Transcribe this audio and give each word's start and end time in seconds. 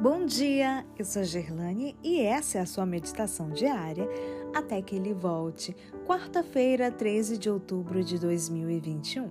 Bom 0.00 0.26
dia, 0.26 0.86
eu 0.96 1.04
sou 1.04 1.24
Gerlane 1.24 1.96
e 2.04 2.20
essa 2.20 2.58
é 2.58 2.60
a 2.60 2.66
sua 2.66 2.86
meditação 2.86 3.50
diária 3.50 4.08
até 4.54 4.80
que 4.80 4.94
ele 4.94 5.12
volte, 5.12 5.74
quarta-feira, 6.06 6.88
13 6.88 7.36
de 7.36 7.50
outubro 7.50 8.04
de 8.04 8.16
2021. 8.16 9.28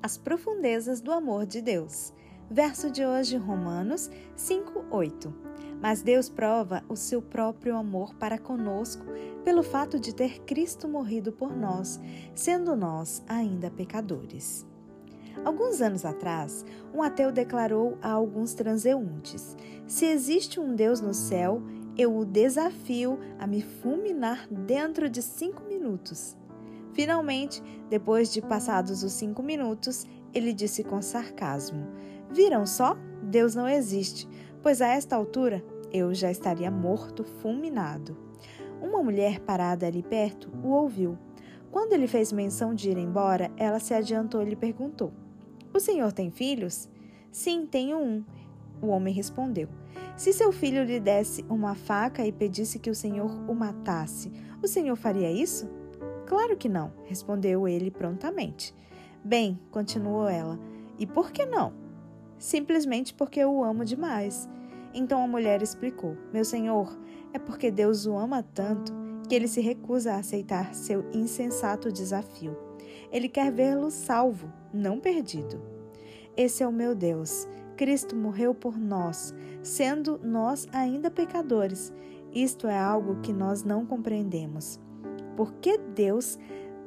As 0.00 0.16
profundezas 0.16 1.00
do 1.00 1.10
amor 1.10 1.44
de 1.44 1.60
Deus. 1.60 2.14
Verso 2.48 2.88
de 2.88 3.04
hoje, 3.04 3.36
Romanos 3.36 4.08
5:8. 4.36 5.34
Mas 5.82 6.02
Deus 6.02 6.28
prova 6.28 6.84
o 6.88 6.94
seu 6.94 7.20
próprio 7.20 7.76
amor 7.76 8.14
para 8.14 8.38
conosco 8.38 9.04
pelo 9.44 9.64
fato 9.64 9.98
de 9.98 10.14
ter 10.14 10.38
Cristo 10.42 10.86
morrido 10.86 11.32
por 11.32 11.56
nós, 11.56 12.00
sendo 12.32 12.76
nós 12.76 13.24
ainda 13.26 13.72
pecadores. 13.72 14.64
Alguns 15.44 15.80
anos 15.80 16.04
atrás, 16.04 16.64
um 16.94 17.02
ateu 17.02 17.30
declarou 17.30 17.96
a 18.02 18.10
alguns 18.10 18.54
transeuntes: 18.54 19.56
Se 19.86 20.06
existe 20.06 20.58
um 20.58 20.74
Deus 20.74 21.00
no 21.00 21.14
céu, 21.14 21.62
eu 21.96 22.16
o 22.16 22.24
desafio 22.24 23.18
a 23.38 23.46
me 23.46 23.62
fulminar 23.62 24.46
dentro 24.50 25.08
de 25.08 25.22
cinco 25.22 25.62
minutos. 25.64 26.36
Finalmente, 26.92 27.62
depois 27.88 28.32
de 28.32 28.40
passados 28.40 29.02
os 29.02 29.12
cinco 29.12 29.42
minutos, 29.42 30.06
ele 30.34 30.52
disse 30.52 30.82
com 30.82 31.00
sarcasmo: 31.00 31.86
Viram 32.30 32.66
só? 32.66 32.96
Deus 33.22 33.54
não 33.54 33.68
existe, 33.68 34.28
pois 34.62 34.80
a 34.80 34.88
esta 34.88 35.16
altura 35.16 35.64
eu 35.92 36.14
já 36.14 36.30
estaria 36.30 36.70
morto, 36.70 37.24
fulminado. 37.24 38.16
Uma 38.80 39.02
mulher 39.02 39.40
parada 39.40 39.86
ali 39.86 40.02
perto 40.02 40.50
o 40.62 40.70
ouviu. 40.70 41.18
Quando 41.70 41.92
ele 41.92 42.06
fez 42.06 42.32
menção 42.32 42.74
de 42.74 42.90
ir 42.90 42.98
embora, 42.98 43.50
ela 43.56 43.80
se 43.80 43.94
adiantou 43.94 44.42
e 44.42 44.46
lhe 44.46 44.56
perguntou: 44.56 45.12
o 45.76 45.80
senhor 45.80 46.12
tem 46.12 46.30
filhos? 46.30 46.88
Sim, 47.30 47.66
tenho 47.66 47.98
um. 47.98 48.24
O 48.80 48.88
homem 48.88 49.12
respondeu: 49.12 49.68
Se 50.16 50.32
seu 50.32 50.50
filho 50.52 50.84
lhe 50.84 50.98
desse 50.98 51.44
uma 51.48 51.74
faca 51.74 52.26
e 52.26 52.32
pedisse 52.32 52.78
que 52.78 52.90
o 52.90 52.94
senhor 52.94 53.30
o 53.48 53.54
matasse, 53.54 54.32
o 54.62 54.66
senhor 54.66 54.96
faria 54.96 55.30
isso? 55.30 55.68
Claro 56.26 56.56
que 56.56 56.68
não, 56.68 56.92
respondeu 57.04 57.68
ele 57.68 57.90
prontamente. 57.90 58.74
Bem, 59.24 59.58
continuou 59.70 60.28
ela, 60.28 60.58
e 60.98 61.06
por 61.06 61.30
que 61.30 61.44
não? 61.44 61.72
Simplesmente 62.38 63.14
porque 63.14 63.40
eu 63.40 63.52
o 63.52 63.64
amo 63.64 63.84
demais. 63.84 64.48
Então 64.92 65.22
a 65.22 65.28
mulher 65.28 65.62
explicou: 65.62 66.16
Meu 66.32 66.44
senhor, 66.44 66.98
é 67.32 67.38
porque 67.38 67.70
Deus 67.70 68.06
o 68.06 68.16
ama 68.16 68.42
tanto 68.42 68.92
que 69.28 69.34
ele 69.34 69.48
se 69.48 69.60
recusa 69.60 70.14
a 70.14 70.18
aceitar 70.18 70.74
seu 70.74 71.04
insensato 71.12 71.92
desafio. 71.92 72.56
Ele 73.10 73.28
quer 73.28 73.52
vê-lo 73.52 73.90
salvo, 73.90 74.52
não 74.72 74.98
perdido. 75.00 75.60
Esse 76.36 76.62
é 76.62 76.66
o 76.66 76.72
meu 76.72 76.94
Deus. 76.94 77.48
Cristo 77.76 78.16
morreu 78.16 78.54
por 78.54 78.78
nós, 78.78 79.34
sendo 79.62 80.18
nós 80.22 80.66
ainda 80.72 81.10
pecadores. 81.10 81.92
Isto 82.32 82.66
é 82.66 82.78
algo 82.78 83.20
que 83.20 83.32
nós 83.32 83.62
não 83.62 83.86
compreendemos. 83.86 84.80
Por 85.36 85.54
que 85.54 85.78
Deus 85.78 86.38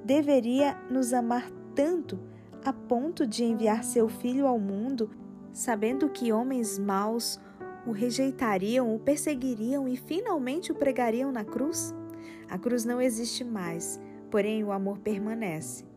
deveria 0.03 0.75
nos 0.89 1.13
amar 1.13 1.49
tanto 1.75 2.19
a 2.63 2.73
ponto 2.73 3.25
de 3.25 3.43
enviar 3.43 3.83
seu 3.83 4.09
Filho 4.09 4.45
ao 4.45 4.59
mundo, 4.59 5.09
sabendo 5.51 6.09
que 6.09 6.31
homens 6.31 6.77
maus 6.77 7.39
o 7.85 7.91
rejeitariam, 7.91 8.93
o 8.93 8.99
perseguiriam 8.99 9.87
e 9.87 9.95
finalmente 9.95 10.71
o 10.71 10.75
pregariam 10.75 11.31
na 11.31 11.43
cruz? 11.43 11.93
A 12.49 12.57
cruz 12.57 12.83
não 12.83 12.99
existe 12.99 13.43
mais, 13.43 13.99
porém 14.29 14.63
o 14.63 14.71
amor 14.71 14.99
permanece. 14.99 15.88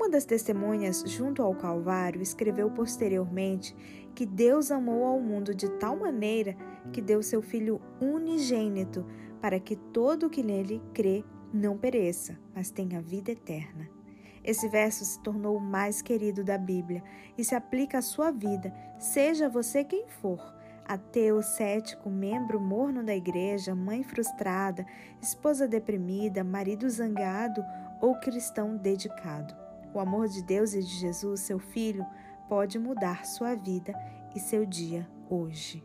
Uma 0.00 0.08
das 0.08 0.24
testemunhas 0.24 1.04
junto 1.06 1.42
ao 1.42 1.54
Calvário 1.54 2.22
escreveu 2.22 2.70
posteriormente 2.70 3.76
que 4.14 4.24
Deus 4.24 4.70
amou 4.70 5.04
ao 5.04 5.20
mundo 5.20 5.54
de 5.54 5.68
tal 5.72 5.94
maneira 5.94 6.56
que 6.90 7.02
deu 7.02 7.22
seu 7.22 7.42
Filho 7.42 7.82
unigênito 8.00 9.04
para 9.42 9.60
que 9.60 9.76
todo 9.76 10.26
o 10.26 10.30
que 10.30 10.42
nele 10.42 10.80
crê 10.94 11.22
não 11.52 11.76
pereça, 11.76 12.40
mas 12.54 12.70
tenha 12.70 13.02
vida 13.02 13.32
eterna. 13.32 13.90
Esse 14.42 14.68
verso 14.68 15.04
se 15.04 15.22
tornou 15.22 15.58
o 15.58 15.60
mais 15.60 16.00
querido 16.00 16.42
da 16.42 16.56
Bíblia 16.56 17.04
e 17.36 17.44
se 17.44 17.54
aplica 17.54 17.98
à 17.98 18.02
sua 18.02 18.30
vida, 18.30 18.72
seja 18.98 19.50
você 19.50 19.84
quem 19.84 20.08
for 20.08 20.40
ateu, 20.88 21.40
cético, 21.42 22.08
membro 22.08 22.58
morno 22.58 23.04
da 23.04 23.14
igreja, 23.14 23.76
mãe 23.76 24.02
frustrada, 24.02 24.84
esposa 25.20 25.68
deprimida, 25.68 26.42
marido 26.42 26.88
zangado 26.88 27.62
ou 28.00 28.18
cristão 28.18 28.76
dedicado. 28.76 29.69
O 29.92 29.98
amor 29.98 30.28
de 30.28 30.42
Deus 30.42 30.74
e 30.74 30.80
de 30.80 30.88
Jesus, 30.88 31.40
seu 31.40 31.58
Filho, 31.58 32.06
pode 32.48 32.78
mudar 32.78 33.24
sua 33.24 33.54
vida 33.54 33.92
e 34.34 34.40
seu 34.40 34.64
dia 34.64 35.08
hoje. 35.28 35.82